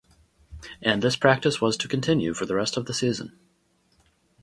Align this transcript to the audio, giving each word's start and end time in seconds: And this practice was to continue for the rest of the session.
And 0.81 1.03
this 1.03 1.15
practice 1.15 1.61
was 1.61 1.77
to 1.77 1.87
continue 1.87 2.33
for 2.33 2.47
the 2.47 2.55
rest 2.55 2.75
of 2.75 2.87
the 2.87 2.93
session. 2.95 3.37